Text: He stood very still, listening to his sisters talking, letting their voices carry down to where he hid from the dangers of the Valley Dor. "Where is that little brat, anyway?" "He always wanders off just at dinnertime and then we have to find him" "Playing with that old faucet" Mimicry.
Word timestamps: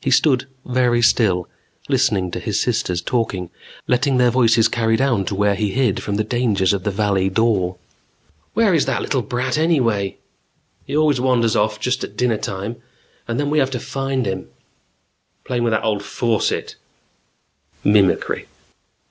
He 0.00 0.10
stood 0.10 0.46
very 0.64 1.02
still, 1.02 1.46
listening 1.86 2.30
to 2.30 2.40
his 2.40 2.58
sisters 2.58 3.02
talking, 3.02 3.50
letting 3.86 4.16
their 4.16 4.30
voices 4.30 4.68
carry 4.68 4.96
down 4.96 5.26
to 5.26 5.34
where 5.34 5.54
he 5.54 5.72
hid 5.72 6.02
from 6.02 6.14
the 6.14 6.24
dangers 6.24 6.72
of 6.72 6.82
the 6.84 6.90
Valley 6.90 7.28
Dor. 7.28 7.76
"Where 8.54 8.72
is 8.72 8.86
that 8.86 9.02
little 9.02 9.20
brat, 9.20 9.58
anyway?" 9.58 10.16
"He 10.86 10.96
always 10.96 11.20
wanders 11.20 11.56
off 11.56 11.78
just 11.78 12.02
at 12.02 12.16
dinnertime 12.16 12.76
and 13.28 13.38
then 13.38 13.50
we 13.50 13.58
have 13.58 13.70
to 13.72 13.80
find 13.80 14.24
him" 14.24 14.48
"Playing 15.44 15.64
with 15.64 15.72
that 15.72 15.84
old 15.84 16.02
faucet" 16.02 16.76
Mimicry. 17.84 18.46